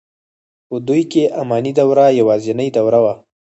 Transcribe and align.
په 0.67 0.75
دوی 0.87 1.01
کې 1.11 1.23
اماني 1.41 1.71
دوره 1.79 2.05
یوازنۍ 2.19 2.69
دوره 2.77 2.99
وه. 3.03 3.13